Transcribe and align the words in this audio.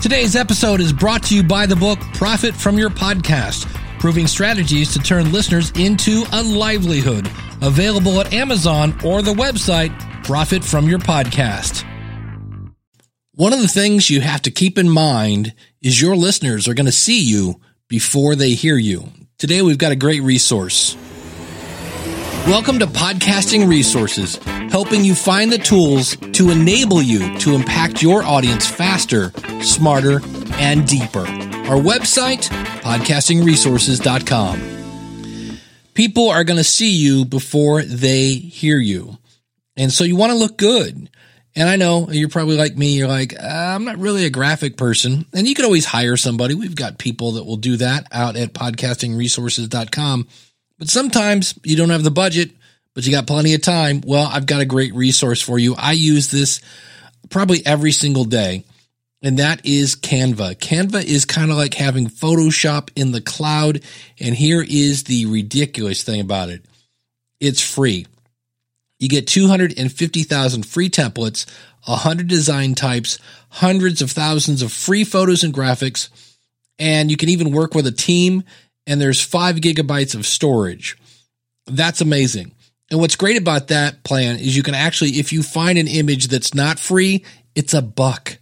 Today's 0.00 0.36
episode 0.36 0.80
is 0.80 0.92
brought 0.92 1.24
to 1.24 1.34
you 1.34 1.42
by 1.42 1.66
the 1.66 1.74
book 1.74 1.98
Profit 2.14 2.54
from 2.54 2.78
Your 2.78 2.88
Podcast, 2.88 3.66
proving 3.98 4.28
strategies 4.28 4.92
to 4.92 5.00
turn 5.00 5.32
listeners 5.32 5.72
into 5.72 6.22
a 6.32 6.40
livelihood. 6.40 7.28
Available 7.62 8.20
at 8.20 8.32
Amazon 8.32 8.96
or 9.04 9.22
the 9.22 9.32
website 9.32 9.92
Profit 10.22 10.64
from 10.64 10.88
Your 10.88 11.00
Podcast. 11.00 11.84
One 13.32 13.52
of 13.52 13.60
the 13.60 13.66
things 13.66 14.08
you 14.08 14.20
have 14.20 14.42
to 14.42 14.52
keep 14.52 14.78
in 14.78 14.88
mind 14.88 15.52
is 15.82 16.00
your 16.00 16.14
listeners 16.14 16.68
are 16.68 16.74
going 16.74 16.86
to 16.86 16.92
see 16.92 17.20
you 17.20 17.60
before 17.88 18.36
they 18.36 18.50
hear 18.50 18.76
you. 18.76 19.08
Today 19.36 19.62
we've 19.62 19.78
got 19.78 19.90
a 19.90 19.96
great 19.96 20.22
resource. 20.22 20.96
Welcome 22.46 22.78
to 22.78 22.86
Podcasting 22.86 23.68
Resources, 23.68 24.36
helping 24.70 25.04
you 25.04 25.14
find 25.14 25.52
the 25.52 25.58
tools 25.58 26.16
to 26.32 26.50
enable 26.50 27.02
you 27.02 27.36
to 27.40 27.54
impact 27.54 28.00
your 28.00 28.22
audience 28.22 28.66
faster, 28.66 29.32
smarter, 29.62 30.20
and 30.52 30.86
deeper. 30.86 31.20
Our 31.20 31.80
website, 31.80 32.48
podcastingresources.com. 32.82 35.58
People 35.94 36.28
are 36.30 36.44
going 36.44 36.58
to 36.58 36.64
see 36.64 36.96
you 36.96 37.24
before 37.24 37.82
they 37.82 38.34
hear 38.34 38.78
you. 38.78 39.18
And 39.76 39.92
so 39.92 40.04
you 40.04 40.14
want 40.16 40.32
to 40.32 40.38
look 40.38 40.56
good. 40.56 41.10
And 41.54 41.68
I 41.68 41.76
know 41.76 42.10
you're 42.10 42.28
probably 42.28 42.56
like 42.56 42.76
me. 42.76 42.96
You're 42.96 43.08
like, 43.08 43.34
uh, 43.34 43.46
I'm 43.46 43.84
not 43.84 43.98
really 43.98 44.24
a 44.24 44.30
graphic 44.30 44.76
person. 44.76 45.26
And 45.34 45.48
you 45.48 45.56
could 45.56 45.64
always 45.64 45.84
hire 45.84 46.16
somebody. 46.16 46.54
We've 46.54 46.76
got 46.76 46.98
people 46.98 47.32
that 47.32 47.44
will 47.44 47.56
do 47.56 47.76
that 47.78 48.06
out 48.12 48.36
at 48.36 48.54
podcastingresources.com. 48.54 50.28
But 50.78 50.88
sometimes 50.88 51.58
you 51.64 51.76
don't 51.76 51.90
have 51.90 52.04
the 52.04 52.12
budget, 52.12 52.52
but 52.94 53.04
you 53.04 53.12
got 53.12 53.26
plenty 53.26 53.54
of 53.54 53.62
time. 53.62 54.02
Well, 54.06 54.30
I've 54.32 54.46
got 54.46 54.60
a 54.60 54.66
great 54.66 54.94
resource 54.94 55.42
for 55.42 55.58
you. 55.58 55.74
I 55.76 55.92
use 55.92 56.30
this 56.30 56.60
probably 57.28 57.66
every 57.66 57.92
single 57.92 58.24
day, 58.24 58.64
and 59.22 59.38
that 59.38 59.64
is 59.66 59.96
Canva. 59.96 60.56
Canva 60.56 61.04
is 61.04 61.24
kind 61.24 61.50
of 61.50 61.56
like 61.56 61.74
having 61.74 62.06
Photoshop 62.06 62.90
in 62.94 63.12
the 63.12 63.20
cloud. 63.20 63.82
And 64.20 64.34
here 64.34 64.64
is 64.66 65.04
the 65.04 65.26
ridiculous 65.26 66.02
thing 66.02 66.20
about 66.20 66.50
it 66.50 66.64
it's 67.40 67.62
free. 67.62 68.06
You 68.98 69.08
get 69.08 69.28
250,000 69.28 70.66
free 70.66 70.90
templates, 70.90 71.46
100 71.84 72.26
design 72.26 72.74
types, 72.74 73.18
hundreds 73.48 74.02
of 74.02 74.10
thousands 74.10 74.60
of 74.60 74.72
free 74.72 75.04
photos 75.04 75.44
and 75.44 75.54
graphics, 75.54 76.08
and 76.80 77.10
you 77.10 77.16
can 77.16 77.28
even 77.28 77.52
work 77.52 77.74
with 77.74 77.86
a 77.86 77.92
team 77.92 78.42
and 78.88 79.00
there's 79.00 79.22
five 79.22 79.56
gigabytes 79.56 80.14
of 80.14 80.26
storage. 80.26 80.96
That's 81.66 82.00
amazing. 82.00 82.52
And 82.90 82.98
what's 82.98 83.16
great 83.16 83.36
about 83.36 83.68
that 83.68 84.02
plan 84.02 84.36
is 84.36 84.56
you 84.56 84.62
can 84.62 84.74
actually, 84.74 85.10
if 85.10 85.32
you 85.32 85.42
find 85.42 85.78
an 85.78 85.86
image 85.86 86.28
that's 86.28 86.54
not 86.54 86.80
free, 86.80 87.24
it's 87.54 87.74
a 87.74 87.82
buck. 87.82 88.38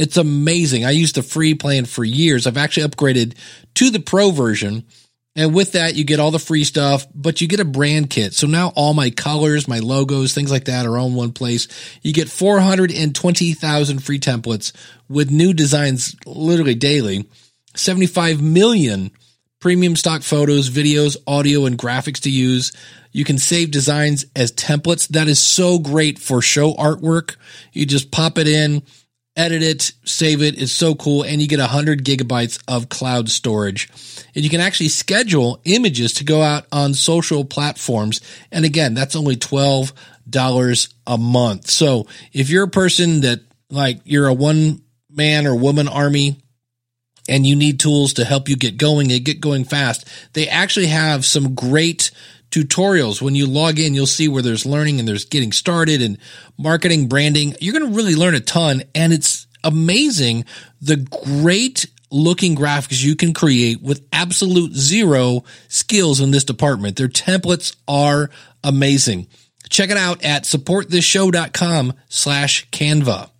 It's 0.00 0.16
amazing. 0.16 0.86
I 0.86 0.92
used 0.92 1.16
the 1.16 1.22
free 1.22 1.52
plan 1.52 1.84
for 1.84 2.02
years. 2.02 2.46
I've 2.46 2.56
actually 2.56 2.88
upgraded 2.88 3.34
to 3.74 3.90
the 3.90 4.00
pro 4.00 4.30
version. 4.30 4.86
And 5.36 5.54
with 5.54 5.72
that, 5.72 5.94
you 5.94 6.04
get 6.04 6.18
all 6.18 6.30
the 6.30 6.38
free 6.38 6.64
stuff, 6.64 7.06
but 7.14 7.42
you 7.42 7.46
get 7.46 7.60
a 7.60 7.66
brand 7.66 8.08
kit. 8.08 8.32
So 8.32 8.46
now 8.46 8.72
all 8.74 8.94
my 8.94 9.10
colors, 9.10 9.68
my 9.68 9.78
logos, 9.78 10.32
things 10.32 10.50
like 10.50 10.64
that 10.64 10.86
are 10.86 10.96
on 10.96 11.14
one 11.14 11.32
place. 11.32 11.68
You 12.00 12.14
get 12.14 12.30
420,000 12.30 13.98
free 14.02 14.18
templates 14.18 14.72
with 15.10 15.30
new 15.30 15.52
designs 15.52 16.16
literally 16.24 16.74
daily, 16.74 17.28
75 17.74 18.40
million 18.40 19.10
premium 19.60 19.94
stock 19.96 20.22
photos, 20.22 20.70
videos, 20.70 21.18
audio, 21.26 21.66
and 21.66 21.78
graphics 21.78 22.20
to 22.20 22.30
use. 22.30 22.72
You 23.12 23.24
can 23.24 23.36
save 23.36 23.70
designs 23.70 24.24
as 24.34 24.50
templates. 24.52 25.08
That 25.08 25.28
is 25.28 25.38
so 25.38 25.78
great 25.78 26.18
for 26.18 26.40
show 26.40 26.72
artwork. 26.74 27.36
You 27.74 27.84
just 27.84 28.10
pop 28.10 28.38
it 28.38 28.48
in, 28.48 28.82
edit 29.40 29.62
it, 29.62 29.92
save 30.04 30.42
it. 30.42 30.60
It's 30.60 30.72
so 30.72 30.94
cool. 30.94 31.22
And 31.22 31.40
you 31.40 31.48
get 31.48 31.58
100 31.58 32.04
gigabytes 32.04 32.62
of 32.68 32.88
cloud 32.88 33.30
storage. 33.30 33.88
And 34.34 34.44
you 34.44 34.50
can 34.50 34.60
actually 34.60 34.88
schedule 34.88 35.60
images 35.64 36.12
to 36.14 36.24
go 36.24 36.42
out 36.42 36.66
on 36.70 36.94
social 36.94 37.44
platforms. 37.44 38.20
And 38.52 38.64
again, 38.64 38.94
that's 38.94 39.16
only 39.16 39.36
$12 39.36 40.94
a 41.06 41.18
month. 41.18 41.70
So 41.70 42.06
if 42.32 42.50
you're 42.50 42.64
a 42.64 42.68
person 42.68 43.22
that 43.22 43.40
like 43.70 44.00
you're 44.04 44.28
a 44.28 44.34
one 44.34 44.82
man 45.10 45.46
or 45.46 45.54
woman 45.54 45.88
army, 45.88 46.36
and 47.30 47.46
you 47.46 47.54
need 47.54 47.78
tools 47.78 48.12
to 48.14 48.24
help 48.24 48.48
you 48.48 48.56
get 48.56 48.76
going 48.76 49.10
and 49.12 49.24
get 49.24 49.40
going 49.40 49.64
fast, 49.64 50.06
they 50.32 50.48
actually 50.48 50.88
have 50.88 51.24
some 51.24 51.54
great 51.54 52.10
tutorials. 52.50 53.22
When 53.22 53.36
you 53.36 53.46
log 53.46 53.78
in, 53.78 53.94
you'll 53.94 54.06
see 54.06 54.26
where 54.26 54.42
there's 54.42 54.66
learning 54.66 54.98
and 54.98 55.08
there's 55.08 55.24
getting 55.24 55.52
started 55.52 56.02
and 56.02 56.18
marketing, 56.58 57.06
branding. 57.06 57.54
You're 57.60 57.78
going 57.78 57.88
to 57.88 57.96
really 57.96 58.16
learn 58.16 58.34
a 58.34 58.40
ton. 58.40 58.82
And 58.96 59.12
it's 59.12 59.46
amazing 59.62 60.44
the 60.82 60.96
great 60.96 61.86
looking 62.10 62.56
graphics 62.56 63.04
you 63.04 63.14
can 63.14 63.32
create 63.32 63.80
with 63.80 64.04
absolute 64.12 64.74
zero 64.74 65.44
skills 65.68 66.20
in 66.20 66.32
this 66.32 66.42
department. 66.42 66.96
Their 66.96 67.08
templates 67.08 67.76
are 67.86 68.30
amazing. 68.64 69.28
Check 69.68 69.90
it 69.90 69.96
out 69.96 70.24
at 70.24 70.42
supportthisshow.com 70.42 71.92
slash 72.08 72.68
Canva. 72.70 73.30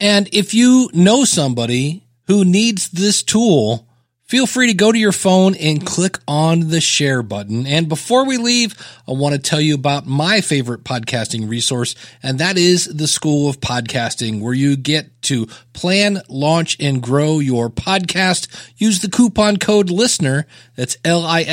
And 0.00 0.28
if 0.32 0.54
you 0.54 0.88
know 0.94 1.24
somebody 1.24 2.05
who 2.26 2.44
needs 2.44 2.90
this 2.90 3.22
tool, 3.22 3.88
feel 4.24 4.46
free 4.46 4.66
to 4.66 4.74
go 4.74 4.90
to 4.90 4.98
your 4.98 5.12
phone 5.12 5.54
and 5.54 5.86
click 5.86 6.18
on 6.26 6.68
the 6.68 6.80
share 6.80 7.22
button. 7.22 7.64
And 7.66 7.88
before 7.88 8.26
we 8.26 8.38
leave, 8.38 8.74
I 9.06 9.12
want 9.12 9.36
to 9.36 9.40
tell 9.40 9.60
you 9.60 9.76
about 9.76 10.04
my 10.04 10.40
favorite 10.40 10.82
podcasting 10.82 11.48
resource, 11.48 11.94
and 12.22 12.40
that 12.40 12.58
is 12.58 12.86
the 12.86 13.06
School 13.06 13.48
of 13.48 13.60
Podcasting, 13.60 14.40
where 14.40 14.54
you 14.54 14.76
get 14.76 15.22
to 15.22 15.46
plan, 15.72 16.20
launch, 16.28 16.76
and 16.80 17.00
grow 17.00 17.38
your 17.38 17.70
podcast. 17.70 18.48
Use 18.76 18.98
the 19.00 19.08
coupon 19.08 19.58
code 19.58 19.90
LISTENER, 19.90 20.46
that's 20.74 20.96
L-I-S-T-E-N-E-R, 21.04 21.46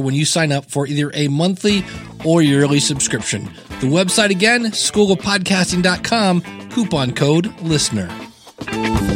when 0.00 0.14
you 0.14 0.26
sign 0.26 0.52
up 0.52 0.70
for 0.70 0.86
either 0.86 1.10
a 1.14 1.28
monthly 1.28 1.82
or 2.24 2.42
yearly 2.42 2.80
subscription. 2.80 3.44
The 3.80 3.86
website 3.86 4.28
again, 4.28 4.66
schoolofpodcasting.com, 4.66 6.42
coupon 6.70 7.14
code 7.14 7.58
LISTENER. 7.62 8.29
Thank 8.62 9.00
you. 9.02 9.09